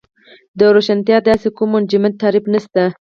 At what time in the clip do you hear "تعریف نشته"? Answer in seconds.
2.21-2.83